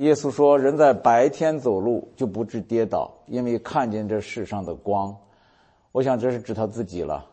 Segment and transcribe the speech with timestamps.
[0.00, 5.14] 耶稣说：“人在白天走路就不致跌倒，因为看见这世上的光。”
[5.92, 7.26] 我想这是指他自己了。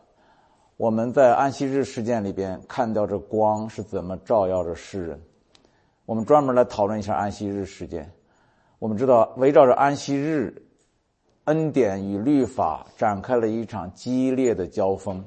[0.76, 5.18] 我们在安息日事件里边看到这光是怎么照耀着世人。
[6.04, 8.12] 我们专门来讨论一下安息日事件。
[8.78, 10.54] 我们知道，围绕着安息日，
[11.44, 15.24] 恩典与律法展开了一场激烈的交锋。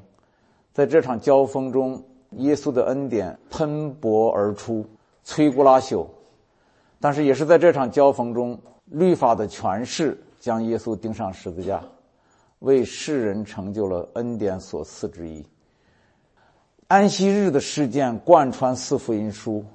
[0.73, 2.03] 在这场交锋中，
[2.33, 4.85] 耶稣的恩典喷薄而出，
[5.25, 6.05] 摧枯拉朽。
[7.01, 11.83] 但是，也是在这场交锋中，律法的权势将耶稣钉上十字架，
[12.59, 15.43] 为世人成就了恩典所赐之意。
[16.87, 19.65] 安息日的事件贯穿四福音书，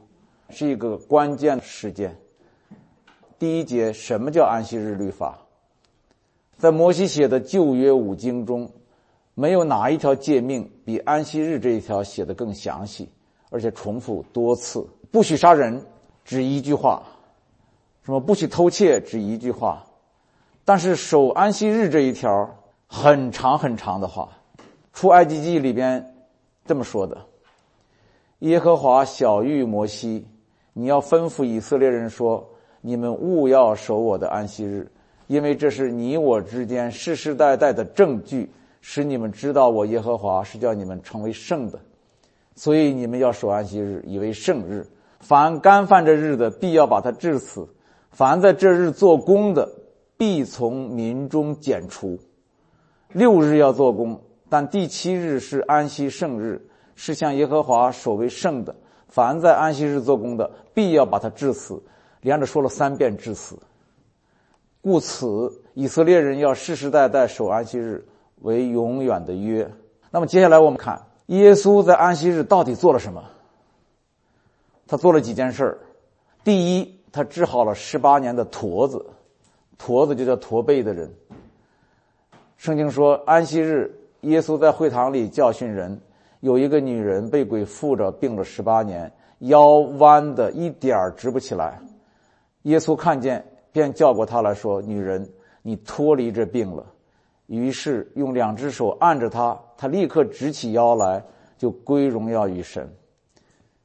[0.51, 2.17] 是一个关键事件。
[3.41, 5.37] 第一节，什么叫安息日律法？
[6.57, 8.71] 在摩西写的旧约五经中，
[9.35, 13.09] 没有哪一条诫命比安息日这一条写的更详细，
[13.51, 14.87] 而且重复多次。
[15.11, 15.85] 不许杀人，
[16.25, 17.03] 只一句话。
[18.07, 19.85] 什么不许偷窃，只一句话，
[20.65, 22.49] 但是守安息日这一条
[22.87, 24.29] 很长很长的话，
[24.93, 26.15] 出埃及记里边
[26.65, 27.19] 这么说的：
[28.39, 30.25] 耶和华小谕摩西，
[30.73, 32.49] 你要吩咐以色列人说，
[32.81, 34.89] 你们务要守我的安息日，
[35.27, 38.49] 因为这是你我之间世世代代的证据，
[38.81, 41.81] 使你们知道我耶和华是叫你们成为圣的，
[42.55, 44.87] 所以你们要守安息日，以为圣日。
[45.19, 47.69] 凡干犯这日的，必要把他治死。
[48.17, 49.71] 凡在这日做工的，
[50.17, 52.19] 必从民中剪除。
[53.13, 58.75] 六日要做工，但第七日是安息圣日，是向耶和华守为圣的。
[59.09, 61.83] 凡在安息日做工的，必要把他治死。
[62.23, 63.59] 连着说了三遍治死。
[64.81, 68.03] 故此，以色列人要世世代代守安息日
[68.41, 69.71] 为永远的约。
[70.11, 73.23] 那么接下来我们看，耶稣在安息日到底做了什么？
[74.87, 75.79] 他做了几件事儿。
[76.43, 76.96] 第一。
[77.17, 79.03] 他治好了十八年的驼子，
[79.79, 81.11] 驼子就叫驼背的人。
[82.59, 85.99] 圣经说，安息日，耶稣在会堂里教训人，
[86.41, 89.67] 有一个女人被鬼附着，病了十八年，腰
[89.97, 91.81] 弯的一点儿直不起来。
[92.65, 95.27] 耶稣看见，便叫过她来说：“女人，
[95.63, 96.85] 你脱离这病了。”
[97.49, 101.25] 于是用两只手按着她，她立刻直起腰来，
[101.57, 102.95] 就归荣耀于神。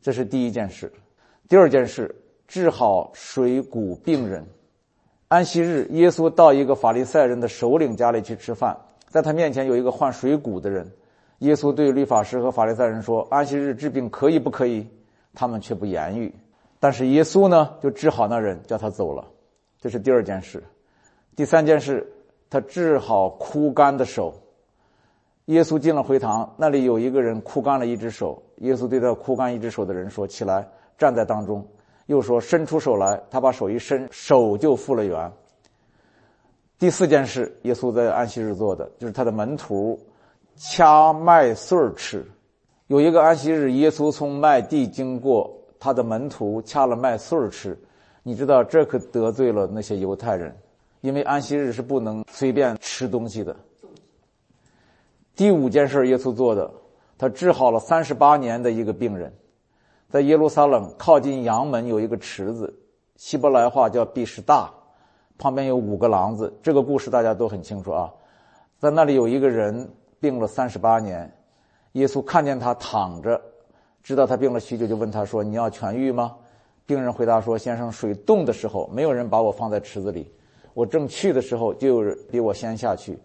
[0.02, 0.92] 这是第一件事。
[1.48, 2.14] 第二件事。
[2.52, 4.46] 治好水谷病人。
[5.30, 10.92] 安息日，耶稣到一个法利赛人的首领家里去吃饭，在他面前有一个患水谷的人。
[11.40, 14.86] 耶稣对律法师和法利赛人说：“安息日治病可以不可以？”
[15.34, 16.36] 他们却不言语。
[16.78, 19.26] 但是耶稣呢，就治好那人，叫他走了。
[19.80, 20.62] 这是第二件事。
[21.38, 22.06] 第三件事，
[22.50, 24.34] 他治好枯干的手。
[25.46, 28.44] 耶稣进了会堂，那里有一个人枯干了一只手。
[28.58, 31.66] 耶稣对他枯干一只手的人说：“起来，站在当中。”
[32.12, 35.32] 又说：“伸出手来。”他把手一伸，手就复了原。
[36.78, 39.98] 第四件事，耶稣在安息日做的，就是他的门徒
[40.58, 42.26] 掐麦穗儿吃。
[42.88, 47.80] 有一个安息日，耶稣从麦地经过，他的门徒掐了麦穗儿吃。
[48.24, 50.54] 你知道，这可得罪了那些犹太人，
[51.00, 53.56] 因为安息日是不能随便吃东西的。
[55.34, 56.70] 第五件事，耶稣做的，
[57.18, 59.34] 他治好了三十八年的一个病人。
[60.12, 62.78] 在耶路撒冷靠近阳门有一个池子，
[63.16, 64.70] 希伯来话叫毕士大，
[65.38, 66.54] 旁边有五个廊子。
[66.62, 68.12] 这个故事大家都很清楚啊。
[68.78, 69.90] 在那里有一个人
[70.20, 71.34] 病了三十八年，
[71.94, 73.40] 耶稣看见他躺着，
[74.04, 76.36] 知道他病了许久，就问他说：“你要痊愈吗？”
[76.86, 80.30] 病人回答说：“先生，水冻的时候，没有人把我放在池子里，
[80.74, 83.18] 我正去的时候，就有人比我先下去。”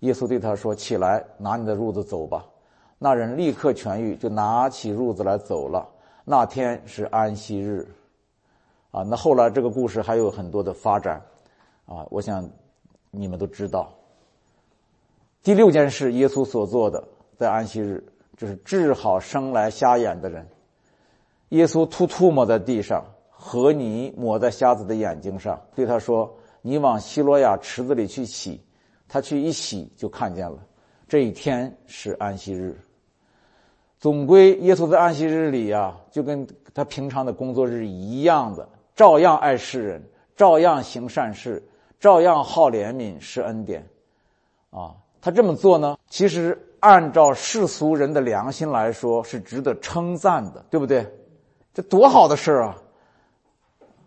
[0.00, 2.44] 耶稣对他说：“起来，拿你的褥子走吧。”
[2.98, 5.88] 那人立刻痊愈，就拿起褥子来走了。
[6.24, 7.86] 那天是安息日，
[8.90, 11.20] 啊，那后来这个故事还有很多的发展，
[11.86, 12.48] 啊，我想
[13.10, 13.92] 你们都知道。
[15.42, 17.02] 第六件事，耶稣所做的
[17.36, 18.04] 在安息日，
[18.36, 20.46] 就是治好生来瞎眼的人。
[21.48, 26.32] 耶稣吐吐沫在地上，和泥抹在瞎子的眼睛上，对他说
[26.62, 28.60] ：“你往希罗亚池子里去洗。”
[29.08, 30.58] 他去一洗，就看见了。
[31.06, 32.74] 这一天是安息日。
[34.02, 36.44] 总归，耶稣在安息日里啊，就跟
[36.74, 40.02] 他平常的工作日一样的，照样爱世人，
[40.34, 41.62] 照样行善事，
[42.00, 43.86] 照样好怜悯施恩典，
[44.70, 51.06] 啊，他这么做呢，其实按照世俗人的良心来说是值得称赞的，对不对？
[51.72, 52.76] 这多好的事啊！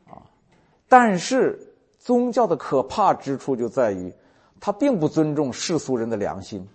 [0.08, 0.20] 啊，
[0.90, 1.58] 但是
[2.00, 4.14] 宗教的可怕之处就在于，
[4.60, 6.68] 他并不尊重世俗人的良心。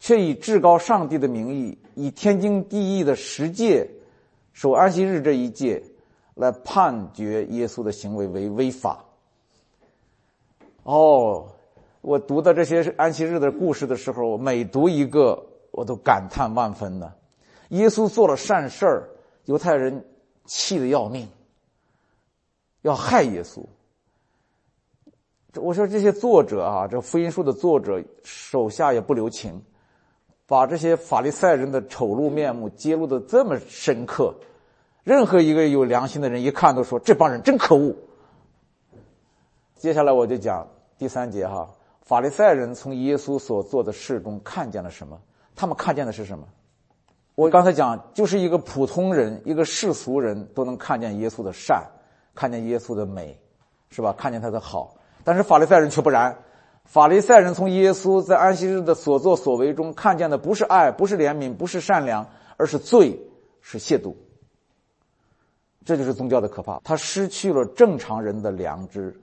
[0.00, 3.90] 却以至高上帝的名义，以天经地义的十诫
[4.52, 5.82] 守安息日这一诫，
[6.34, 9.04] 来判决耶稣的行为为违法。
[10.84, 11.48] 哦，
[12.00, 17.12] 我读到这些安息日的故事的时候，每读一个，我都感叹万分呢。
[17.70, 19.10] 耶稣做了善事儿，
[19.46, 20.06] 犹太人
[20.44, 21.28] 气得要命，
[22.82, 23.64] 要害耶稣。
[25.56, 29.60] 我说这些作者啊，这福音书的作者手下也不留情，
[30.48, 34.34] 把这些法利赛人的丑陋面目揭露的这么深刻，
[35.04, 37.94] 任何一个有良心的人一看都说这帮人真可恶。
[39.76, 40.66] 接下来我就讲
[40.96, 41.68] 第三节哈，
[42.00, 45.20] 法利赛人从耶稣所做的事中看见了什么？
[45.54, 46.46] 他们看见的是什么？
[47.34, 51.84] 我刚才讲，就是一个普通人，一个世俗人都能看见耶稣的善，
[52.34, 53.38] 看见耶稣的美，
[53.90, 54.14] 是吧？
[54.16, 54.96] 看见他的好。
[55.24, 56.36] 但是法利赛人却不然，
[56.88, 62.26] 法利赛人从耶稣在安息日的所作所为中看见的不是爱，不是怜悯，不是善良，
[62.56, 63.20] 而是罪，
[63.60, 64.14] 是亵渎。
[65.84, 69.20] 这就是宗教的可怕，他失去了正常人的良知，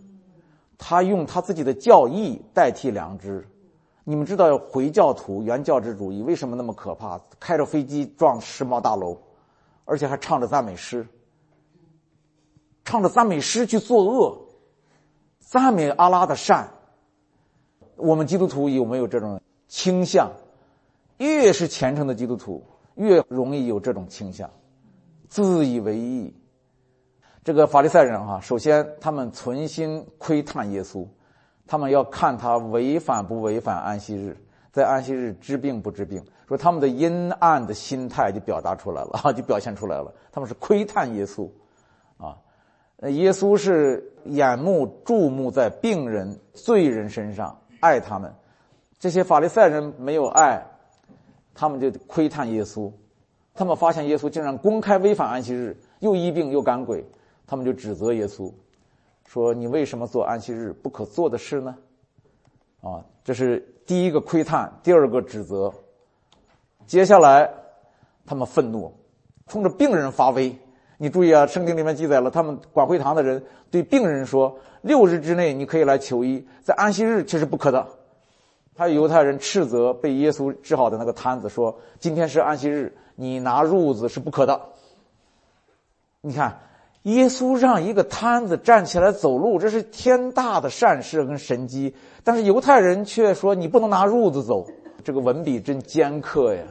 [0.77, 3.47] 他用他自己的教义代替良知。
[4.03, 7.19] 你们知道回教徒、原教旨主义为什么那么可怕？
[7.39, 9.17] 开着飞机撞世贸大楼，
[9.85, 11.07] 而且还唱着赞美诗，
[12.83, 14.45] 唱着赞美诗去作恶。
[15.39, 16.69] 赞美阿拉的善，
[17.95, 20.31] 我们基督徒有没有这种倾向？
[21.17, 22.61] 越是虔诚的基督徒，
[22.95, 24.49] 越容易有这种倾向，
[25.29, 26.33] 自以为意。
[27.43, 31.07] 这个法利赛人哈，首先他们存心窥探耶稣，
[31.67, 34.35] 他们要看他违反不违反安息日，
[34.73, 40.13] 在安息日治病不治病，说他们的阴暗的心态就表达出来了， 就表现出来了。
[40.31, 41.47] 他们是窥探耶稣，
[42.17, 42.37] 啊。
[43.09, 48.33] 耶稣是眼目注目在病人、罪人身上，爱他们。
[48.97, 50.65] 这些法利赛人没有爱，
[51.53, 52.91] 他们就窥探耶稣。
[53.53, 57.05] 他们发现耶稣竟然公开违反安息日，又医病又赶鬼，
[57.45, 58.51] 他们就指责耶稣，
[59.27, 61.75] 说：“你为什么做安息日不可做的事呢？”
[62.81, 65.71] 啊，这是第一个窥探，第二个指责。
[66.87, 67.49] 接下来，
[68.25, 68.91] 他们愤怒，
[69.47, 70.57] 冲着病人发威。
[70.97, 77.87] 你注意啊，圣经里面记载了，他们管会堂的人对病人说：“六日之内你可以来求医，在安息日却是不可的。”
[78.77, 84.61] 还有犹太人斥责被耶稣治好的那个摊子说：“今天是安息日，你拿褥子是不可的。”
[86.21, 86.59] 你看，
[87.01, 94.67] 耶稣让一个摊子站起来走路，这是天大的善事跟神迹，但是犹太人却说你不能拿褥子走。
[95.03, 96.61] 这个文笔真尖刻呀，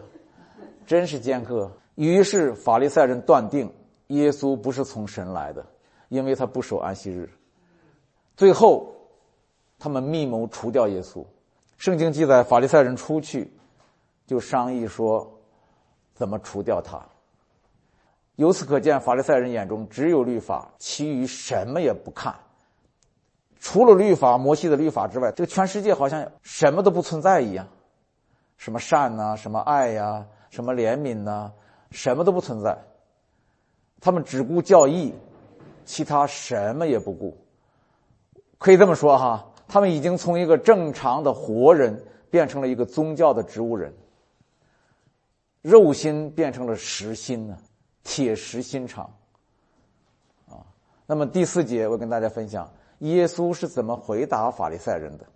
[0.86, 1.68] 真是尖刻。
[1.96, 3.68] 于是法利赛人断定。
[4.08, 5.64] 耶稣不是从神来的，
[6.10, 7.28] 因为他不守安息日。
[8.36, 8.94] 最后，
[9.78, 11.24] 他们密谋除掉耶稣。
[11.76, 13.52] 圣经记载，法利赛人出去，
[14.26, 15.30] 就商议说，
[16.14, 17.00] 怎么除掉他。
[18.36, 22.34] 由此可见，法利赛人眼中只有律法，其余什么也不看。
[23.60, 27.66] 除了律法，摩西的律法之外，这个全世界好像什么都不存在一样。
[28.56, 31.52] 什么善呐，什么爱呀，什么怜悯呐，
[31.90, 32.76] 什么都不存在。
[34.00, 35.14] 他们只顾教义，
[35.84, 37.36] 其他什么也不顾。
[38.64, 43.92] 可以这么说哈，他们已经从一个正常的活人变成了一个宗教的植物人，
[45.60, 47.58] 肉心变成了实心呢，
[48.04, 49.04] 铁石心肠。
[50.48, 50.64] 啊，
[51.04, 52.66] 那么第四节我跟大家分享，
[53.00, 55.26] 耶稣是怎么回答法利赛人的？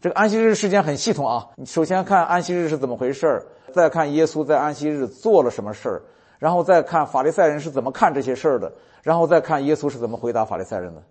[0.00, 6.02] 这个安息日事件很系统啊，首先看安息日是怎么回事再看耶稣在安息日做了什么事儿。
[6.38, 8.72] 然后再看法利赛人是怎么看这些事儿的，
[9.02, 11.02] 然后再看耶稣是怎么回答法利赛人的。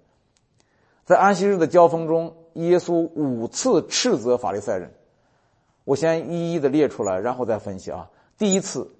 [1.07, 4.91] 在安息日的交锋中，耶稣五次斥责法利赛人。
[5.85, 8.09] 我先一一的列出来，然后再分析啊。
[8.37, 8.91] 第一次，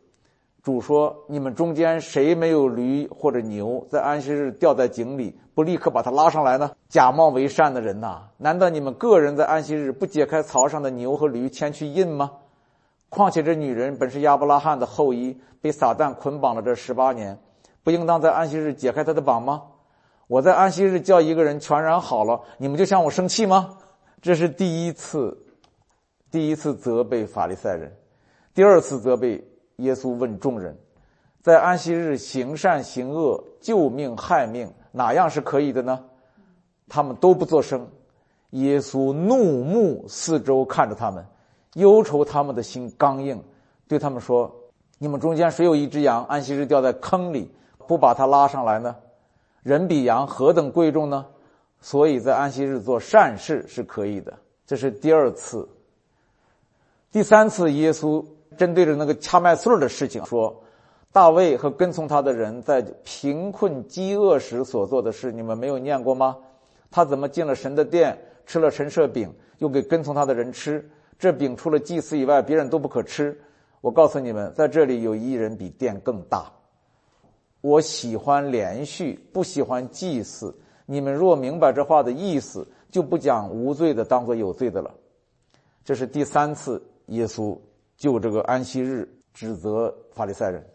[0.63, 6.71] 主说：“你们中间谁没有驴或者牛，在安息日掉在井里，不立刻把它拉上来呢？
[6.87, 12.31] 假冒为善的人呐，难道你们个人在安息日不解开槽上的牛和驴，牵去印吗？”
[13.11, 17.37] 况且这女人本是亚伯拉罕的后裔，被撒旦捆绑了这十八年，
[17.83, 19.63] 不应当在安息日解开她的绑吗？
[20.27, 23.77] 我在安息日叫一个人全然好了，你们就向我生气吗？
[24.21, 25.37] 这是第一次，
[26.29, 27.95] 第一次责备法利赛人，
[28.53, 29.41] 第二次责备
[29.77, 30.77] 耶稣问众人，
[31.41, 36.03] 在安息日行善行恶、救命害命，哪样是可以的呢？
[36.89, 37.87] 他们都不作声，
[38.51, 41.25] 耶稣怒目四周看着他们。
[41.75, 43.41] 忧愁他们的心刚硬，
[43.87, 44.51] 对他们说
[44.97, 47.51] ：“你们中间谁有一只羊，安息日掉在坑里，
[47.87, 48.95] 不把它拉上来呢？
[49.67, 51.25] 人比羊何等贵重呢？
[51.81, 54.33] 所以在安息日做善事是可以的。”
[54.65, 55.67] 这是第二次。
[57.11, 58.23] 第三次，耶稣
[58.57, 60.63] 针对着那个掐麦穗的事情说
[61.11, 66.37] ：“大卫和跟从他的人在贫困饥饿时所做的事，你们没有念过吗？
[66.89, 70.89] 他怎么进了神的殿，吃了神设饼，又给跟从他的人吃？
[71.19, 73.37] 这饼除了祭司以外，别人都不可吃。
[73.81, 76.49] 我告诉你们，在这里有一人比殿更大。
[77.61, 80.55] 我喜欢连续，不喜欢祭祀。
[80.85, 84.93] 你们若明白这话的意思，就不将无罪的当做有罪的了。
[85.83, 87.57] 这是第三次耶稣
[87.95, 90.65] 就这个安息日指责法利赛人。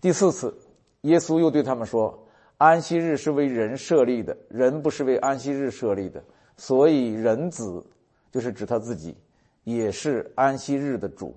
[0.00, 0.54] 第四次，
[1.02, 2.26] 耶稣又对他们说
[2.58, 6.22] ：“安息日是为人设立的，人不是为安息日设立的。
[6.56, 7.84] 所以人子
[8.30, 9.16] 就是指他自己，
[9.64, 11.34] 也是安息日的主。”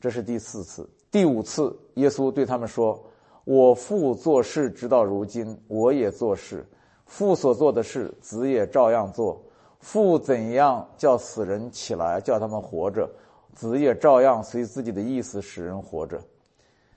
[0.00, 0.88] 这是第四次。
[1.10, 3.02] 第五次，耶稣对他们说
[3.48, 6.68] ：“我父做事直到如今，我也做事。
[7.06, 9.42] 父所做的事，子也照样做。
[9.80, 13.08] 父怎样叫死人起来，叫他们活着，
[13.54, 16.20] 子也照样随自己的意思使人活着。”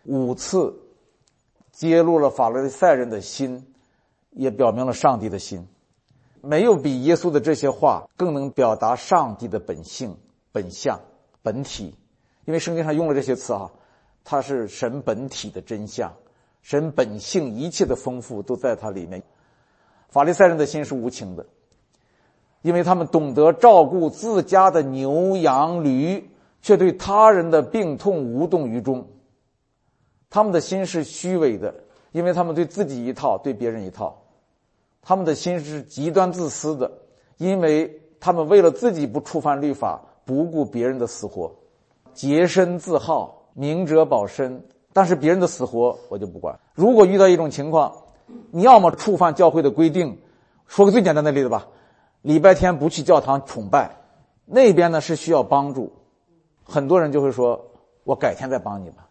[0.03, 0.77] 五次
[1.71, 3.73] 揭露了法利赛人的心，
[4.31, 5.65] 也表明了上帝的心。
[6.41, 10.17] 没有比耶稣的这些话更能表达上帝的本性、
[10.51, 10.99] 本相、
[11.41, 11.95] 本体。
[12.43, 13.71] 因为圣经上用了这些词啊，
[14.25, 16.11] 它是神本体的真相，
[16.61, 19.23] 神本性一切的丰富都在它里面。
[20.09, 21.45] 法利赛人的心是无情的，
[22.61, 26.29] 因为他们懂得照顾自家的牛羊驴，
[26.61, 29.07] 却对他人的病痛无动于衷。
[30.29, 31.73] 他们的心是虚伪的，
[32.11, 34.13] 因为他们对自己一套，对别人一套；
[35.01, 36.91] 他们的心是极端自私的，
[37.37, 41.53] 因为他们为了自己不触犯律法，不顾别人的死活，
[42.13, 44.63] 洁身自好，明哲保身。
[44.93, 46.59] 但是别人的死活我就不管。
[46.73, 47.95] 如果遇到一种情况，
[48.51, 50.19] 你要么触犯教会的规定，
[50.67, 51.67] 说个最简单的例子吧，
[52.21, 53.97] 礼拜天不去教堂崇拜，
[54.45, 55.91] 那边呢是需要帮助，
[56.63, 57.71] 很多人就会说
[58.03, 59.07] ：“我改天再帮你吧。”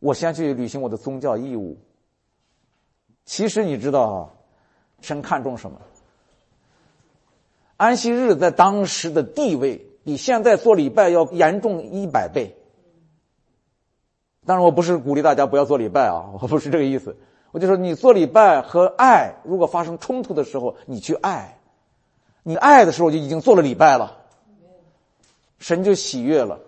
[0.00, 1.78] 我先去履行我的宗教义务。
[3.24, 4.30] 其实你知道啊，
[5.00, 5.78] 神看重什么？
[7.76, 12.55] 安息日在当时的地位比现在做礼拜要严重一百倍。
[14.46, 17.16] 当然，我不是鼓励大家不要做礼拜啊， 我不是这个意思。
[17.50, 21.58] 我就说，你做礼拜和爱如果发生冲突的时候，你去爱，
[22.42, 24.16] 你爱的时候就已经做了礼拜了，
[25.58, 26.60] 神就喜悦了。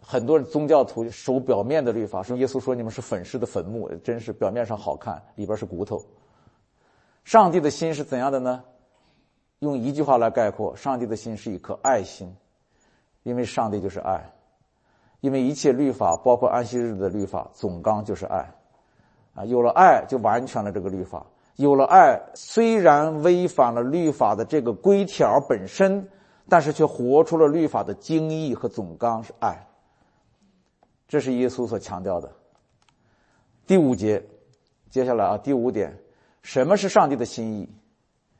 [0.00, 6.04] 很多宗教徒守表面的律法，说耶稣说你们是粉饰的坟墓，真是表面上好看，里边是骨头。
[7.24, 8.62] 上帝的心是怎样的呢？
[9.60, 12.36] 用一句话来概括，上帝的心是一颗爱心，
[13.22, 14.30] 因为上帝就是爱，
[15.24, 18.52] 因为一切律法，包括安息日的律法，总纲就是爱，
[19.34, 21.24] 啊，有了爱就完全了这个律法。
[21.56, 26.06] 有了爱，虽然违反了律法的这个规条本身，
[26.46, 29.66] 但是却活出了律法的精义和总纲是爱。
[31.08, 32.30] 这是耶稣所强调的。
[33.66, 34.22] 第五节，
[34.90, 36.00] 接下来啊，第五点，
[36.42, 37.70] 什么是上帝的心意？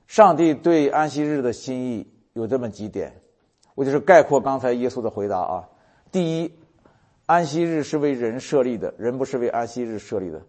[0.07, 3.23] 上帝对安息日的心意有这么几点，
[3.75, 5.69] 我就是概括刚才耶稣的回答啊。
[6.13, 6.53] 第一，
[7.27, 10.43] 安息日是为人设立的，人不是为安息日设立的。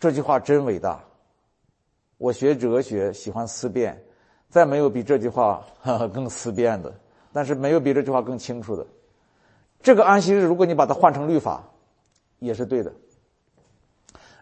[0.00, 1.04] 这句话真伟大。
[2.18, 4.02] 我学哲学喜欢思辨，
[4.48, 5.64] 再没有比这句话
[6.12, 6.92] 更思辨的，
[7.32, 8.86] 但是没有比这句话更清楚的。
[9.82, 11.62] 这个安息日，如果你把它换成律法，
[12.40, 12.92] 也是对的。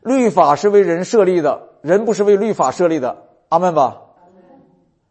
[0.03, 3.25] 律法是为人设立的，人不是为律法设立的。
[3.51, 4.01] 阿门吧。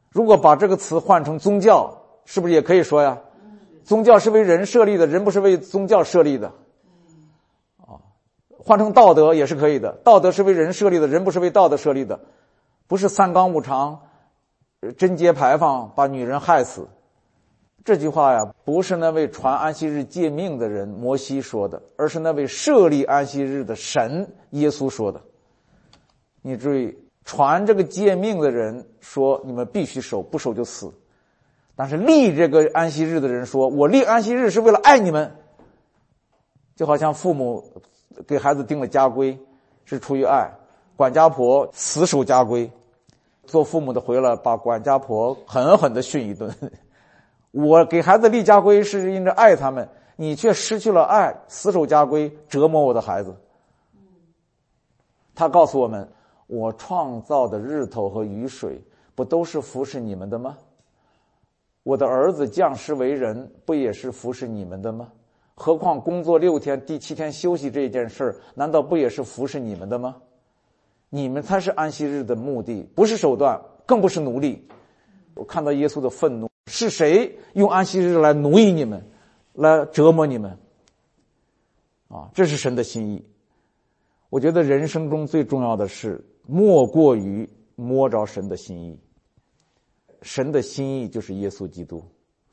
[0.09, 3.19] 如果把这个词换成宗教，是不是也可以说呀？
[3.83, 6.51] 宗教是为人设立的，人不是为宗教设立的。
[8.65, 12.19] 换成道德也是可以的，道德是为人设立的，人不是为道德设立的。
[12.87, 13.99] 不是三纲五常，
[14.97, 16.87] 贞节牌坊把女人害死。
[17.83, 25.19] 这句话呀，不是那位传安息日诫命的人摩西说的，而是那位设立安息日的神耶稣说的。
[26.41, 30.87] 你注意，传这个诫命的人说你们必须守，不守就死；
[31.75, 35.35] 但是立这个安息日的人说，我立安息日是为了爱你们。
[36.75, 37.83] 就好像父母
[38.27, 39.37] 给孩子定了家规，
[39.85, 40.49] 是出于爱；
[40.95, 42.69] 管家婆死守家规，
[43.45, 46.53] 做父母的回来把管家婆狠狠的训一顿。
[47.51, 53.35] 我给孩子立家规是因着爱他们，你却失去了爱，死守家规，折磨我的孩子。
[55.35, 56.07] 他告诉我们：
[56.47, 58.81] 我创造的日头和雨水，
[59.15, 60.57] 不都是服侍你们的吗？
[61.83, 65.09] 我的儿子降世为人，不也是服侍你们的吗？
[65.55, 70.15] 何况工作六天，第七天休息这件事儿，难道不也是服侍你们的吗？
[71.09, 74.67] 你们才是安息日的目的，不是手段，更不是奴隶。
[75.35, 76.49] 我看到耶稣的愤怒。
[76.67, 79.05] 是谁用安息日来奴役你们，
[79.53, 80.57] 来折磨你们？
[82.07, 83.23] 啊，这是神的心意。
[84.29, 88.99] 我觉得人生中最重要的是，莫过于摸着神的心意。
[90.21, 92.03] 神的心意就是耶稣基督。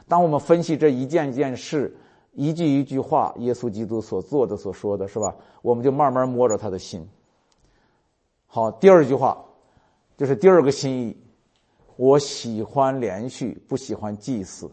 [0.08, 1.96] 当我们分析这一件件事、
[2.32, 5.36] 一句一句话，耶稣基督所做的、所说的是吧？
[5.62, 7.08] 我们就慢慢摸着他的心。
[8.46, 9.44] 好，第二句话
[10.16, 11.16] 就是第二个心意。
[11.96, 14.70] 我喜欢连续，不喜欢祭祀。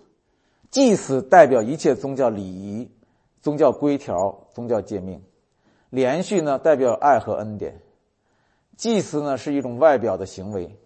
[0.69, 2.89] 祭祀代表一切宗教礼仪、
[3.41, 5.19] 宗教规条、宗教诫命；
[5.89, 7.81] 连续呢，代表爱和恩典。
[8.77, 10.77] 祭祀呢是一种外表的行为，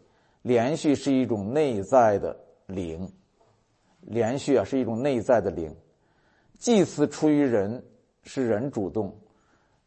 [0.42, 3.12] 连续是一种内在的灵。
[4.00, 5.76] 连续啊是一种内在的灵。
[6.62, 7.84] 祭祀出于人，
[8.22, 9.10] 是人主动；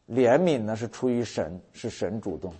[0.09, 2.53] 怜悯呢是出于神，是神主动。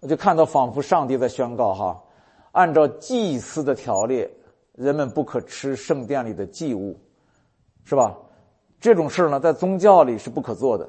[0.00, 2.04] 我就看到，仿佛上帝在宣告：哈。
[2.52, 4.28] 按照祭司的条例，
[4.74, 7.00] 人们不可吃圣殿里的祭物，
[7.84, 8.14] 是吧？
[8.78, 10.86] 这种事呢，在宗教里是不可做的。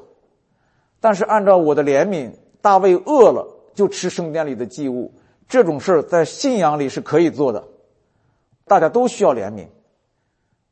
[1.00, 5.14] 但是按照我的怜悯，大卫饿了就吃圣殿里的祭物，
[5.48, 7.66] 这种事在信仰里是可以做的。
[8.66, 9.66] 大家都需要怜悯，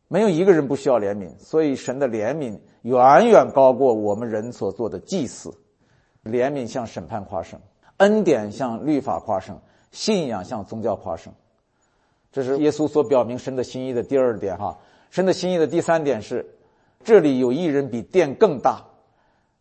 [0.07, 1.29] 没有一个人不需要怜悯。
[1.39, 5.53] 所以神的怜悯远远高过我们人所做的祭祀。
[6.23, 7.59] 怜悯向审判夸胜，
[7.97, 9.59] 恩典向律法夸胜。
[9.89, 11.33] 信仰向宗教夸胜，
[12.29, 14.77] 这是耶稣所表明神的心意的第二点哈。
[15.09, 16.45] 神的心意的第三点是，
[17.05, 18.83] 这里有一人比殿更大，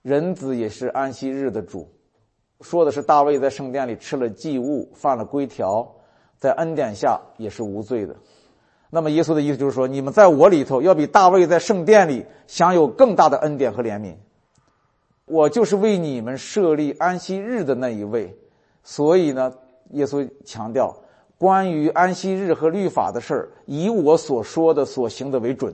[0.02, 1.88] 人子也是安息日的主。
[2.60, 5.94] 说的是大卫在圣殿里吃了祭物，犯了规条，
[6.36, 8.16] 在恩典下也是无罪的。
[8.90, 14.14] 那么耶稣的意思就是说，你们在我里头要比大卫在圣殿里享有更大的恩典和怜悯。
[15.26, 18.36] 我就是为你们设立安息日的那一位，
[18.82, 19.52] 所以呢。
[19.92, 20.96] 耶稣强调，
[21.38, 25.72] 关于安息日和律法的事儿，以我所说的、所行的为准，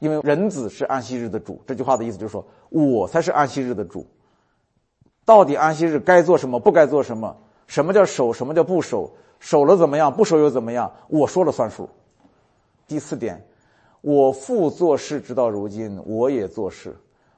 [0.00, 1.62] 因为人子是安息日的主。
[1.64, 4.04] 这句话的意思就是说，我才是安息日的主。
[5.24, 7.36] 到底安息日该做什么，不该做什么？
[7.68, 8.32] 什么叫守？
[8.32, 9.12] 什么叫不守？
[9.38, 10.12] 守了怎么样？
[10.12, 10.92] 不守又怎么样？
[11.06, 11.88] 我说了算数。
[12.88, 13.46] 第四点，
[14.00, 16.96] 我父做事，直到如今，我也做事。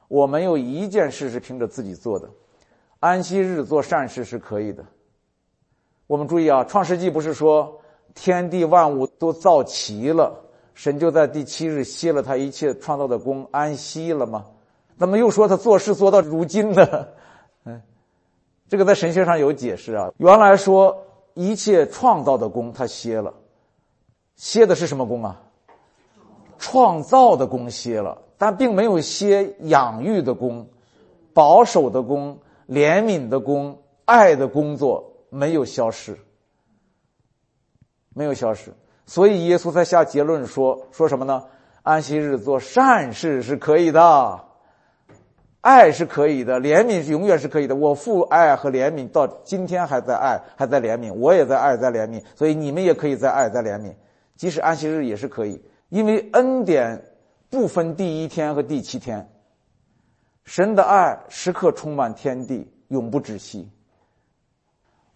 [0.09, 2.31] 我没有一件事是凭着自己做的。
[3.01, 4.85] 安息日做善事是可以的。
[6.07, 7.81] 我们注意啊，《创世纪》不是说
[8.15, 10.33] 天地万物都造齐了，
[10.75, 14.47] 神就在第七日歇了他一切创造的功，安息了吗？
[14.97, 17.09] 那么又说他做事做到如今呢？
[17.65, 17.83] 嗯，
[18.69, 20.13] 这个在神学上有解释啊。
[20.19, 20.97] 原来说
[21.35, 23.33] 一切创造的功他歇了，
[24.41, 25.39] 歇的是什么功啊？
[26.57, 30.67] 创造的功歇了，但并没有歇养育的功、
[31.35, 33.77] 保守的功、怜悯的功、
[34.07, 35.07] 爱的工作。
[35.33, 36.19] 没有消失，
[38.13, 38.73] 没有消失，
[39.07, 41.45] 所以耶稣才下结论说说什么呢？
[41.83, 44.41] 安息日做善事是可以的，
[45.61, 47.77] 爱是可以的，怜悯是永远是可以的。
[47.77, 53.95] 我父爱和怜悯到今天还在爱，还在怜悯，我也在爱，在怜悯，所以你们也可以在爱，在怜悯，
[54.41, 57.05] 即使安息日也是可以，因为恩典
[57.51, 59.31] 不分第一天和第七天，
[60.45, 63.69] 神的爱时刻充满天地，永不止息。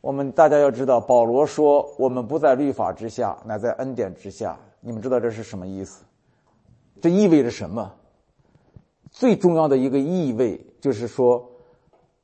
[0.02, 4.60] 我们大家要知道，保罗说我们不在律法之下，乃在恩典之下。
[4.82, 6.04] 你们知道这是什么意思？
[7.00, 7.94] 这意味着什么？
[9.10, 11.50] 最重要的一个意味就是说，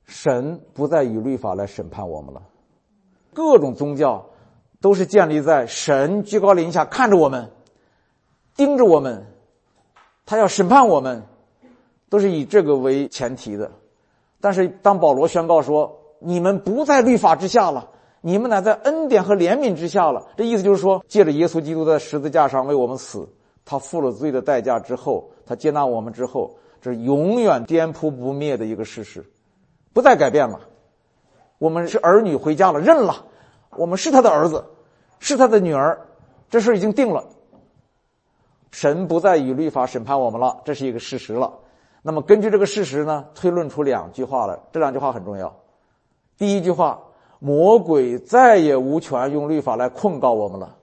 [0.05, 2.43] 神不再以律法来审判我们了。
[3.33, 4.27] 各种宗教
[4.81, 7.51] 都是建立在神居高临下看着我们，
[8.57, 9.27] 盯着我们，
[10.27, 11.23] 他要审判我们，
[12.09, 13.71] 都是以这个为前提的。
[14.41, 17.91] 但是当保罗宣告说，你们不在律法之下了，
[18.23, 20.29] 你们乃在恩典和怜悯之下了。
[20.37, 23.29] 这意思就是说，借着耶稣基督在十字架上为我们死，
[23.67, 29.25] 他付了罪的代价之后，他接纳我们之后，这是永远颠扑不灭的一个事实，
[29.93, 30.61] 不再改变了。
[31.59, 33.27] 我们是儿女回家了，认了，
[33.77, 34.65] 我们是他的儿子，
[35.19, 36.07] 是他的女儿，
[36.49, 37.25] 这事已经定了。
[38.73, 41.53] 神不再以律法审判我们了，这是一个事实了。
[42.03, 45.55] 那么根据这个事实呢，推论出两句话来，这两句话很重要。
[46.39, 47.01] 第一句话，
[47.39, 50.77] 魔鬼再也无权用律法来控告我们了。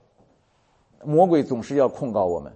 [1.04, 2.52] 魔鬼总是要控告我们，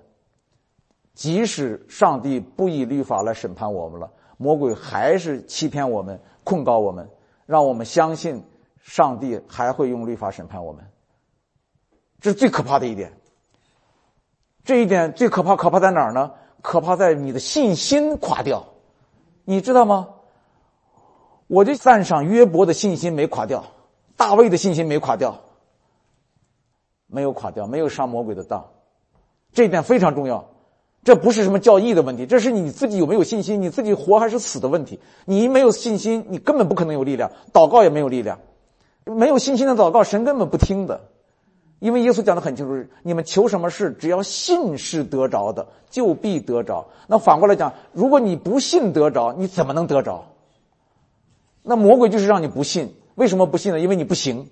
[1.14, 7.08] 即使上帝不以律法来审判我们了，魔鬼还是欺骗我们、控告我们，
[7.46, 8.44] 让我们相信
[8.82, 10.84] 上帝还会用律法审判我们。
[12.20, 13.12] 这是最可怕的一点。
[14.64, 16.32] 这一点最可怕，可怕在哪儿呢？
[16.60, 18.64] 可怕在你的信心垮掉，
[19.44, 20.10] 你知道吗？
[21.48, 23.64] 我就赞赏约伯的信心没垮掉，
[24.16, 25.40] 大卫的信心没垮掉，
[27.08, 28.70] 没有垮掉，没有上魔鬼的当，
[29.52, 30.48] 这一点非常重要。
[31.02, 35.00] 这不是什么教义的问题，这是你自己有没有信心，你自己活还是死的问题。
[35.24, 38.38] 你没有信心，你根本不可能有力量，祷告也没有力量。
[39.04, 41.08] 没有信心的祷告，神根本不听的。
[41.78, 46.88] 因为耶稣讲的很清楚，你们求什么事，只要信是得着的，就必得着。
[47.08, 50.26] 那反过来讲，如果你不信得着，你怎么能得着？
[51.62, 52.94] 那魔鬼就是让你不信。
[53.16, 53.80] 为什么不信呢？
[53.80, 54.48] 因为你不行，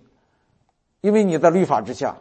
[1.00, 2.16] 因为你在律法之下。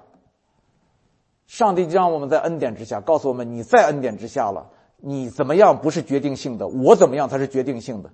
[1.48, 8.12] 上帝就让我们在恩典之下，告诉我们你在恩典之下了，你怎么样不是决定性的，我怎么样才是决定性的，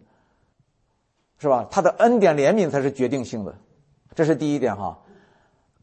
[1.39, 1.67] 是吧？
[1.69, 3.56] 他的恩典怜悯才是决定性的，
[4.15, 4.97] 这是第一点哈。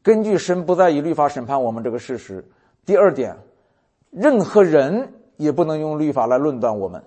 [0.03, 2.45] 根据神不再以律法审判我们这个事实。
[2.85, 3.37] 第二点，
[4.11, 7.05] 任何人也不能用律法来论断我们，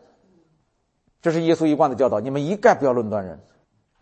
[1.21, 2.21] 这是耶稣一贯的教导。
[2.21, 3.37] 你们一概不要论断人。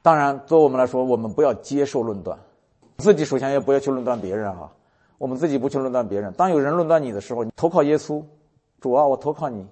[0.04, 2.38] 当然，作为我们来说，我们不要接受论断，
[2.98, 4.72] 自己首先也不要去论断别人哈。
[5.18, 6.34] 我们自己不去论断别人。
[6.34, 8.22] 当有人论断你的时候，你投靠耶稣，
[8.82, 9.66] 主啊，我投靠你，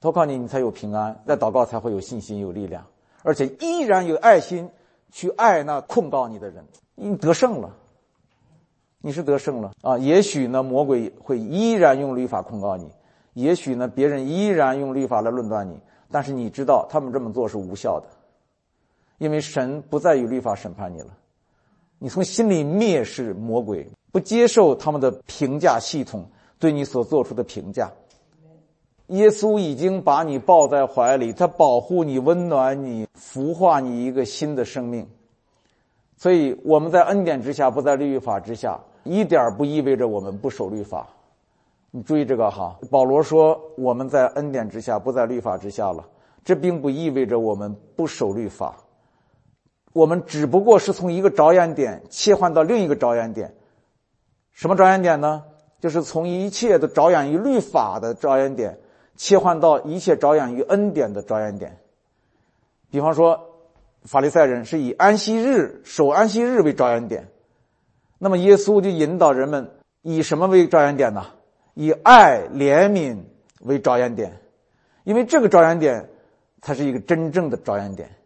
[0.00, 1.20] 投靠你，你才有平安。
[1.26, 2.86] 在祷告才会有信心、有力量，
[3.22, 4.68] 而且依然有爱心
[5.10, 6.64] 去爱那控告你的人。
[6.94, 7.74] 你得胜了，
[9.00, 9.96] 你是得胜了啊！
[9.98, 12.86] 也许呢，魔鬼会依然用律法控告你；
[13.34, 15.80] 也许呢，别人依然用律法来论断你。
[16.10, 18.08] 但是你知道，他们这么做是无效的，
[19.18, 21.16] 因为神不再以律法审判你了。
[21.98, 23.88] 你从心里蔑视魔鬼。
[24.10, 26.26] 不接受他们的评价系统
[26.58, 27.92] 对你所做出的评价。
[29.08, 35.08] 耶稣已经把你抱在怀里，他保护你、温暖你、孵化你一个新的生命。
[36.16, 41.06] 所以我们在恩典之下，不在律法之下，一点不意味着我们不守律法。
[41.90, 46.04] 你注意这个哈，保罗说我们在恩典之下，不在律法之下了，
[46.44, 48.76] 这并不意味着我们不守律法。
[49.94, 53.54] 我们只不过是从一个着眼点切换到另一个着眼点。
[54.52, 55.44] 什么着眼点呢？
[55.80, 58.78] 就是从一切的着眼于律法的着眼点，
[59.18, 61.76] 切换到一切着眼于恩典的着眼点。
[62.90, 63.50] 比方说，
[64.04, 67.28] 法利赛人是以安息日守安息日为着眼点，
[68.16, 71.26] 那么耶稣就引导人们以什么为着眼点呢？
[71.74, 73.24] 以爱怜悯
[73.60, 74.40] 为着眼点，
[75.04, 76.08] 因为这个着眼点
[76.62, 78.16] 才是一个真正的着眼点，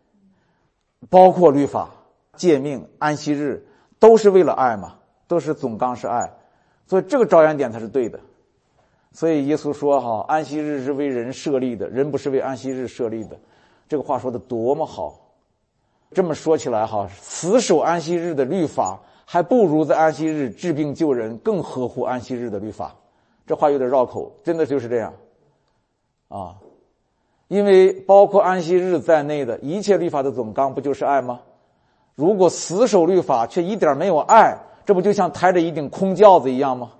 [1.10, 1.90] 包括律法、
[2.36, 3.66] 诫命、安息日，
[3.98, 4.98] 都是为了爱嘛。
[5.28, 6.32] 都是总纲是爱，
[6.86, 8.20] 所以这个着眼点才是对的。
[9.12, 13.38] 所以耶稣说：“哈，安息日是为人设立的，人不是为安息日设立的。”
[13.88, 15.18] 这个话说的多么好！
[16.14, 22.94] 这么说起来，哈，死守安息日的律法，还不如在安息日治病救人更合乎安息日的律法。
[23.46, 25.12] 这话有点绕口，真的就是这样
[26.28, 26.56] 啊！
[27.48, 31.40] 因为包括安息日在内的一切律法的总纲，不就是爱吗？
[32.14, 36.92] 如果死守律法却一点没有爱，这不就像抬着一顶空轿子一样吗？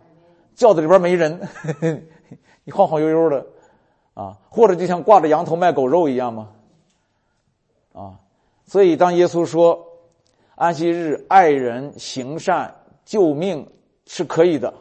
[0.54, 1.40] 轿子里边没人，
[2.64, 3.46] 你晃晃悠悠的，
[4.14, 6.50] 啊，或者就像挂着羊头卖狗肉一样吗？
[7.92, 8.20] 啊，
[8.66, 9.86] 所以当耶稣说
[10.54, 13.68] 安息日爱人行善救命
[14.06, 14.72] 是可以的，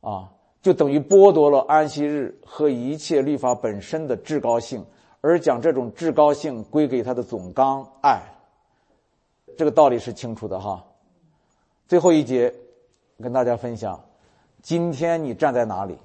[0.00, 0.30] 啊，
[0.62, 4.84] 就等于剥夺了安息日和一切律法本身的至高性，
[5.20, 8.20] 而将这种至高性归给他的总纲爱。
[9.58, 10.82] 这个道理是清楚的哈。
[11.86, 12.54] 最后一节，
[13.20, 14.00] 跟大家分享，
[14.62, 15.96] 今天你站在哪里？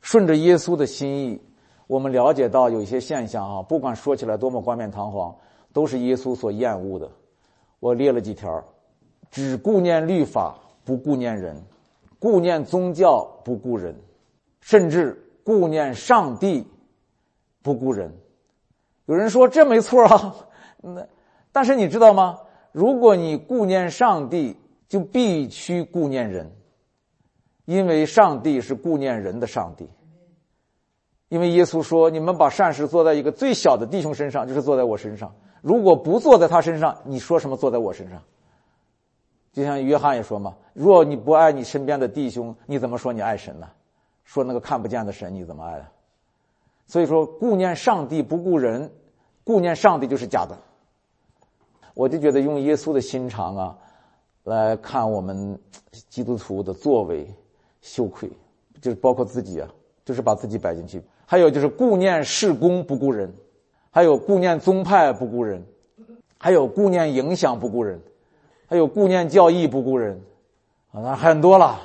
[0.00, 1.40] 顺着耶稣的心意，
[1.86, 5.34] 我们了解到有一些现象啊，不管说起来多么冠冕堂皇，
[5.72, 7.10] 都是耶稣所厌恶的。
[7.78, 8.62] 我列了几条：
[9.30, 11.56] 只顾念律法，不顾念人；
[12.18, 13.94] 顾念宗教，不顾人；
[14.60, 16.66] 甚至顾念上帝，
[17.62, 18.12] 不顾人。
[19.06, 20.34] 有人说这没错啊，
[20.80, 21.06] 那
[21.52, 22.38] 但是你知道吗？
[22.72, 24.56] 如果你顾念上帝，
[24.88, 26.50] 就必须顾念人，
[27.64, 29.88] 因为上帝是顾念人的上帝。
[31.28, 35.34] 因为耶稣说：“你们把善事做在一个最小的弟兄身上，就是做在我身上。
[35.62, 38.22] 如果不做在他身上，你说什么做在我身上？”
[39.52, 43.68] 就像约翰也说嘛：“如果你不爱你身边的弟兄，你怎么说你爱神呢？
[44.24, 45.90] 说那个看不见的神，你怎么爱啊？”
[46.86, 48.92] 所以说，顾念上帝不顾人，
[49.44, 50.58] 顾念上帝就是假的。
[51.94, 53.78] 我就觉得用耶稣的心肠啊。
[54.44, 55.58] 来看我们
[56.08, 57.32] 基督徒的作为，
[57.82, 58.30] 羞愧，
[58.80, 59.68] 就是包括自己啊，
[60.04, 61.02] 就是把自己摆进去。
[61.26, 63.30] 还有就是顾念事功不顾人，
[63.90, 65.62] 还有顾念宗派不顾人，
[66.38, 68.00] 还有顾念影响不顾人，
[68.66, 70.18] 还有顾念教义不顾人，
[70.92, 71.78] 啊，那很多了，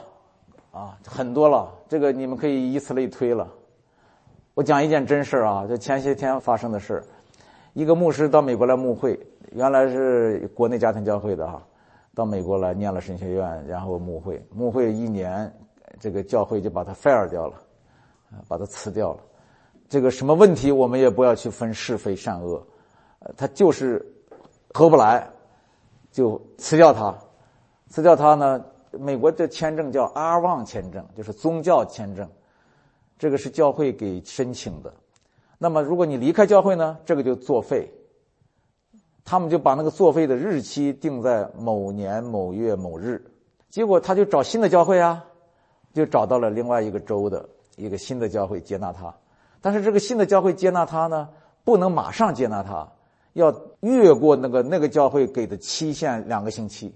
[0.71, 1.73] 啊，很多了。
[1.89, 3.47] 这个你们可以以此类推了。
[4.53, 7.03] 我讲一件真事啊，就前些天发生的事
[7.73, 9.19] 一个牧师到美国来牧会，
[9.51, 11.61] 原来是国内家庭教会的哈。
[12.13, 15.53] 到美国来念了神学院，然后牧会，牧会一年，
[15.99, 17.61] 这个教会就把他 fire 掉了，
[18.47, 19.19] 把它辞掉了。
[19.89, 22.65] 这个什么问题，我们也不要去分是非善恶，
[23.35, 24.05] 他就是
[24.73, 25.27] 合不来，
[26.11, 27.17] 就辞掉他。
[27.89, 32.29] 辞掉他呢，美国的签证叫阿旺签证，就是宗教签证，
[33.17, 34.93] 这个是教会给申请的。
[35.57, 37.91] 那么如果你离开教会呢，这个就作废。
[39.29, 43.21] 他们就把那个作废的日期定在某年某月某日，
[43.69, 45.25] 结果他就找新的教会啊，
[45.97, 49.11] 就找到了另外一个州的一个新的教会接纳他，
[49.61, 51.27] 但是这个新的教会接纳他呢，
[51.63, 52.87] 不能马上接纳他，
[53.33, 56.95] 要越过那个那个教会给的期限两个星期，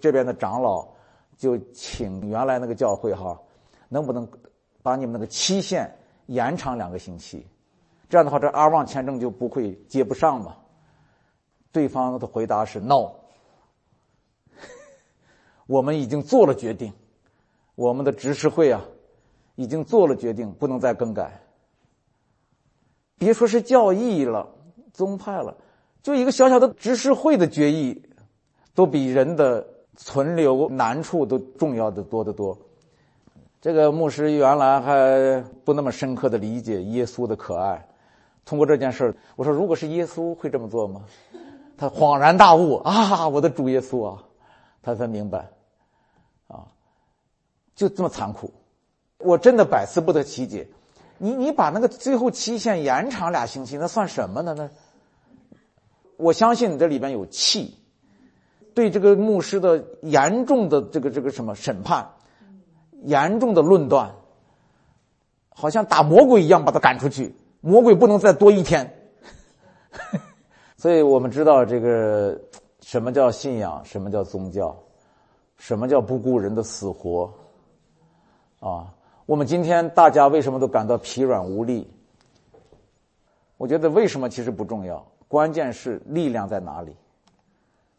[0.00, 0.86] 这边的长老
[1.38, 3.40] 就请原来那个教会哈，
[3.88, 4.28] 能不能
[4.82, 5.90] 把你们那个期限
[6.26, 7.46] 延长两个星期，
[8.10, 10.56] 这样的话这阿旺签证就不会接不上嘛。
[11.72, 13.12] 对方的回答是 “no”，
[15.66, 16.92] 我们已经做了决定，
[17.74, 18.82] 我们的执事会啊，
[19.56, 21.40] 已经做了决定，不能再更改。
[23.18, 24.48] 别说是教义了，
[24.92, 25.56] 宗派了，
[26.02, 28.02] 就一个小小的执事会的决议，
[28.74, 32.56] 都比人的存留难处都重要的多得多。
[33.60, 37.88] 这个牧师原来还不那么深刻的理解耶稣的可爱，
[38.44, 41.02] 通过这件事我说，如果是耶稣会这么做吗？
[41.76, 43.26] 他恍然大悟啊！
[43.28, 44.22] 我的主耶稣啊，
[44.82, 45.48] 他才明白，
[47.74, 48.52] 就这么残酷，
[49.18, 50.68] 我真的百思不得其解。
[51.18, 54.54] 你你把那个最后期限延长俩星期，那算什么呢？
[54.56, 54.68] 那
[56.16, 57.78] 我相信你这里边有气，
[58.74, 62.08] 对这个牧师的严重的这个这个什么审判，
[63.02, 64.14] 严重的论断，
[65.48, 68.92] 好像打魔鬼一样把他赶出去，魔鬼不能再多一天。
[70.76, 72.38] 所以我们知道这个
[72.80, 74.76] 什么叫信仰，什么叫宗教，
[75.56, 77.32] 什么叫不顾人的死活，
[78.64, 78.94] 啊！
[79.26, 81.86] 我们今天大家为什么都感到疲软无力？
[83.58, 86.96] 我觉得为什么其实不重要，关键是力量在哪里？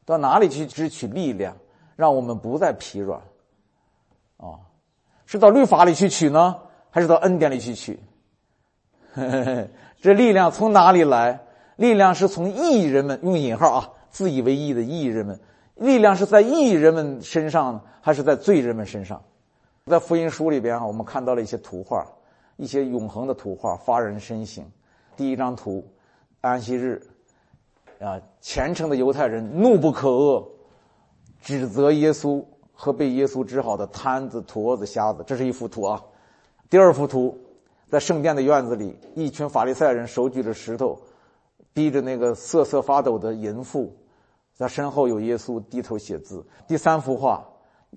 [0.06, 1.56] 到哪里去支取力量，
[1.96, 3.22] 让我们不再疲软？
[4.38, 4.58] 啊，
[5.28, 6.56] 是到律法里去取呢，
[6.90, 8.00] 还是到恩典里去取？
[10.02, 11.40] 这力量从哪里来？
[11.76, 15.40] 力量是从义人们用引号啊，自以为义的义人们，
[15.76, 19.22] 力量是在义人们身上呢，还是在罪人们身上？
[19.88, 22.04] 在福音书里边啊，我们看到了一些图画，
[22.58, 24.66] 一些永恒的图画，发人深省。
[25.16, 25.88] 第一张图，
[26.42, 27.00] 安息日，
[28.00, 30.44] 啊，虔诚的犹太人怒不可遏，
[31.40, 32.44] 指责耶稣
[32.74, 35.24] 和被耶稣治好的瘫子、驼子、瞎子。
[35.28, 36.04] 这是一幅图啊。
[36.68, 37.38] 第二幅图，
[37.88, 41.00] 在圣殿的院子里，一群法利赛人手举着石头。
[41.74, 43.96] 逼着那个瑟瑟发抖的淫妇，
[44.56, 46.44] 在身后有耶稣低头写字。
[46.68, 47.46] 第三幅画，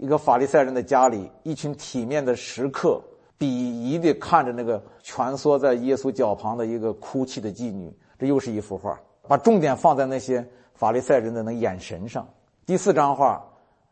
[0.01, 3.03] 一个法利赛人的家里，一群体面的食客
[3.37, 7.93] 鄙夷地看着那个蜷缩在耶稣脚旁的一个哭泣的妓女。
[8.17, 12.29] 这又是一幅画，把重点放在那些法利赛人的那眼神上。
[12.65, 13.45] 第四张画，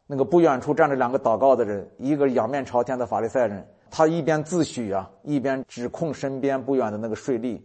[0.07, 7.61] 那个不远处站着两个祷告的人，一个仰面朝天的法利赛人，他一边自诩啊，一边指控身边不远的那个税吏。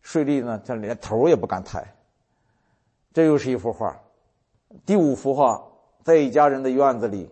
[0.00, 1.84] 税吏呢，他连头也不敢抬。
[3.12, 4.00] 这又是一幅画。
[4.86, 5.60] 第五幅画，
[6.04, 7.28] 在一家人的院子里，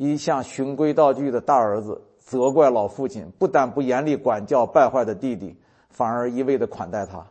[0.00, 5.54] 一向循规蹈矩的大儿子责怪老父亲，不但不严厉管教败坏的弟弟，
[5.90, 7.22] 反而一味的款待他。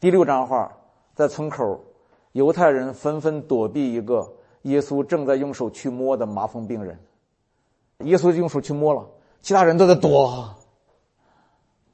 [0.00, 0.74] 第六张画，
[1.14, 1.78] 在村口，
[2.32, 4.26] 犹太人纷纷躲避一个
[4.62, 6.98] 耶稣正在用手去摸的麻风病人。
[7.98, 9.06] 耶稣就用手去摸了，
[9.42, 10.56] 其他人都在躲。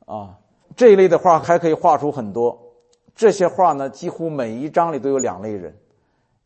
[0.06, 0.38] 啊。
[0.76, 2.56] 这一类的画还可以画出很多，
[3.16, 5.76] 这些画呢，几乎每一张里都有两类人，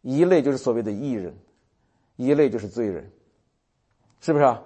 [0.01, 1.37] 一类就是所谓的艺人，
[2.17, 3.13] 一类就是罪人，
[4.25, 4.63] 是不是啊？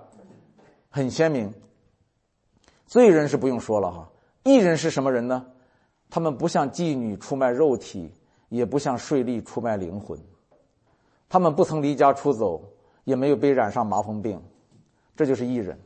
[0.88, 1.52] 很鲜明。
[2.86, 4.08] 罪人是不用说了哈，
[4.44, 5.46] 艺人是什么人呢？
[6.08, 8.14] 他们不像妓女出卖肉体，
[8.50, 10.16] 也不像税吏出卖灵魂，
[11.28, 12.62] 他们不曾离家出走，
[13.02, 14.40] 也没有被染上麻风病，
[15.16, 15.76] 这就是艺人。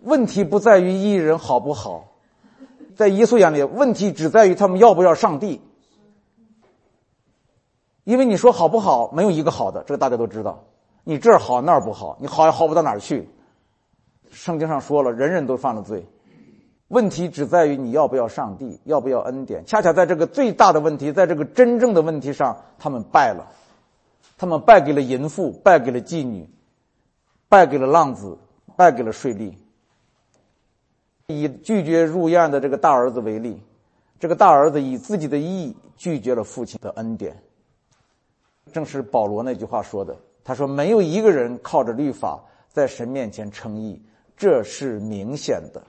[0.00, 2.06] 问题不在于艺人好不好。
[2.96, 5.60] 在耶稣眼里，问题只在于他们要不要上帝。
[8.04, 10.64] 因为你说好不好，没有一个好的，这个大家都知道。
[11.04, 13.28] 你这儿好那儿不好，你好也好不到哪儿去。
[14.30, 16.06] 圣经上说了，人人都犯了罪，
[16.88, 19.64] 问题只在于你要不要上帝，要不要恩典。
[19.66, 23.48] 恰恰在这个最大的问题，在这个真正的问题上，他们败了，
[24.38, 26.48] 他们败给了淫妇，败给了妓女，
[27.48, 28.38] 败给了浪子，
[28.76, 29.54] 败给了税吏。
[31.26, 33.62] 以拒绝入院的这个大儿子为例，
[34.18, 37.42] 这个大儿子以自己的义拒绝了父亲的恩典。
[38.72, 40.16] 正是保罗那句话说的，
[40.50, 44.02] 他说：“没有一个人靠着律法在神面前称义，
[44.36, 45.80] 这是明显的。”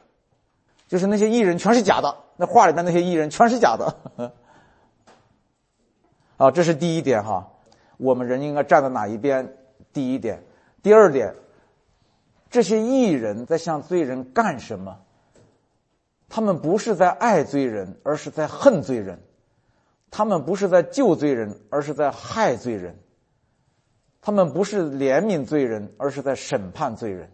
[0.88, 4.32] 就是那些艺人全是假的，那画里边那些艺人全是假的。
[6.38, 7.54] 啊，这是第一点哈，
[7.98, 9.52] 我们人应该站在哪一边？
[9.92, 10.44] 第一点，
[10.84, 11.34] 第二点，
[12.52, 14.96] 这些艺人在向罪人干什么？
[16.30, 19.18] 他们不是在爱罪人，而是在恨罪人；
[20.12, 22.94] 他们不是在救罪人，而是在害罪人；
[24.22, 27.32] 他们不是怜悯罪人，而是在审判罪人。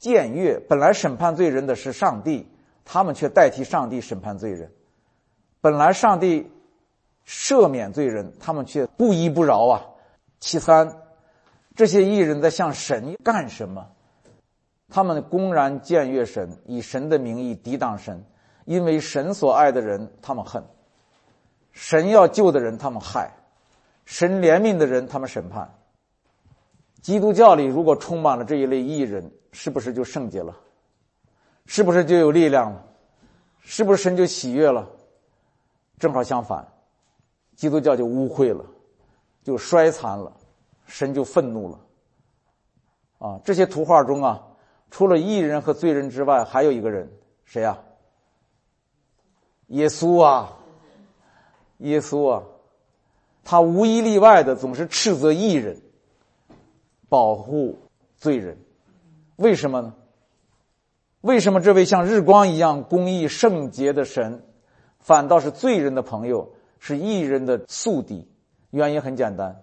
[0.00, 2.48] 僭越本来审判罪人的是上帝，
[2.84, 4.68] 他们却代替上帝审判罪人；
[5.60, 6.50] 本来上帝
[7.26, 9.84] 赦免罪人，他们却不依不饶啊！
[10.38, 10.96] 其三，
[11.74, 13.88] 这些艺人在向神干什么？
[14.88, 18.24] 他们公然僭越神，以神的名义抵挡神，
[18.64, 20.62] 因为神所爱的人，他们恨；
[21.72, 23.32] 神要救的人，他们害；
[24.08, 25.70] 神怜悯的人，他们审判。
[27.02, 30.56] 基督教里如果充满了这一类艺人，是不是就圣洁了？
[31.66, 32.82] 是不是就有力量了？
[33.60, 34.88] 是不是神就喜悦了？
[35.98, 36.66] 正好相反，
[37.54, 38.64] 基督教就污秽了，
[39.44, 40.32] 就衰残了，
[40.86, 41.78] 神就愤怒了。
[43.18, 44.42] 啊，这些图画中啊。
[44.90, 47.12] 除了艺人和罪人之外，还有一个人，
[47.44, 47.78] 谁呀？
[49.66, 50.56] 耶稣啊，
[51.80, 52.42] 耶稣啊，
[53.50, 55.80] 他无一例外的总是斥责艺人，
[57.08, 57.78] 保护
[58.18, 58.58] 罪人，
[59.36, 59.94] 为什么呢？
[61.22, 64.42] 为什么这位像日光一样公义圣洁的神，
[64.98, 68.28] 反倒是罪人的朋友，是艺人的宿敌？
[68.68, 69.62] 原因很简单。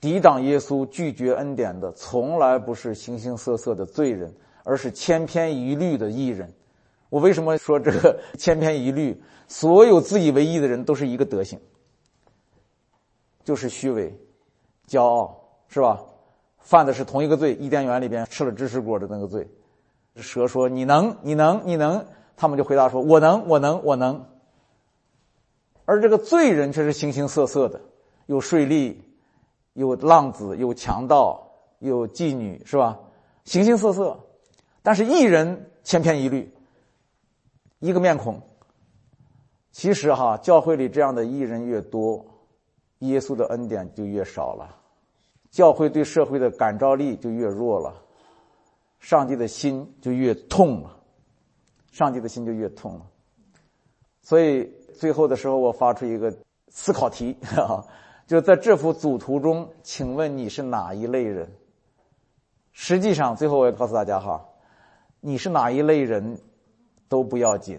[0.00, 6.54] 抵挡耶稣、拒绝恩典的，从来不是形形色色的罪人，而是千篇一律的艺人。
[7.10, 9.22] 我为什么说这个千篇一律？
[9.46, 11.60] 所有自以为义的人都是一个德行，
[13.46, 14.12] 就是虚伪、
[14.88, 16.02] 骄傲，是吧？
[16.58, 19.48] 犯的是同一个罪，伊甸园里边吃了知识果的那个罪。
[20.16, 22.04] 蛇说：“你能，你能，你能。”
[22.36, 24.26] 他们就回答说：“我能，我能，我能。”
[25.86, 27.80] 而这个罪人却是形形色色的，
[28.26, 28.96] 有税吏。
[29.74, 32.98] 有浪子，有强盗，有妓女，是吧？
[33.44, 34.18] 形形色色，
[34.82, 36.50] 但是一人千篇一律，
[37.78, 38.40] 一个面孔。
[39.70, 42.24] 其实哈，教会里这样的艺人越多，
[43.00, 44.76] 耶稣的恩典就越少了，
[45.50, 47.94] 教会对社会的感召力就越弱了，
[49.00, 50.96] 上帝的心就越痛了，
[51.90, 53.06] 上帝的心就越痛了。
[54.22, 54.64] 所以
[54.98, 56.34] 最后的时候，我发出一个
[56.68, 57.84] 思考题啊。
[58.26, 61.48] 就在这幅组图中，请问你是哪一类人？
[62.72, 64.44] 实际上，最后我要告诉大家哈，
[65.20, 66.36] 你是哪一类人
[67.08, 67.78] 都不要紧，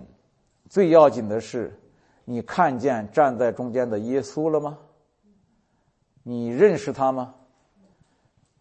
[0.69, 1.77] 最要紧的是
[2.23, 4.77] 你看见站在中间的耶稣了吗？
[6.29, 7.35] 你认识他吗？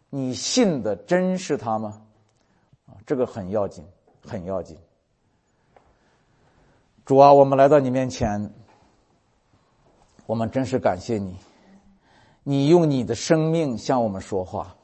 [0.09, 2.01] 你信的真是他吗？
[2.85, 3.83] 啊，这个很要紧，
[4.25, 4.77] 很要紧。
[7.03, 8.53] 主啊，我们来到你面前，
[10.25, 11.35] 我们真是感谢你。
[12.43, 14.77] 你用你的生命向我们说话，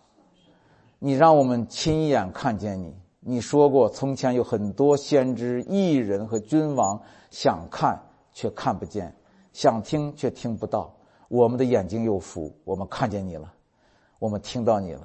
[1.00, 2.94] 你让我们亲眼看见你。
[3.22, 7.98] 你说过，从前有很多先知、艺人和君王想看
[8.34, 9.16] 却看不见，
[9.54, 10.94] 想听却听不到。
[11.28, 13.52] 我们的眼睛有福，我们看见你了，
[14.20, 15.02] 我们听到你了，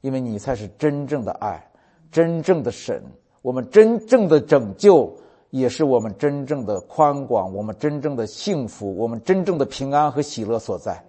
[0.00, 1.62] 因为你才是真正的爱，
[2.10, 3.02] 真正的神，
[3.42, 5.14] 我们真正的拯救，
[5.50, 11.02] 也是我们真正的宽广，我们真正的幸福，我们真正的平安和喜乐所在。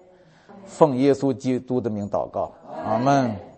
[0.66, 2.52] 奉耶稣基督的名祷告，
[2.86, 3.53] 阿门。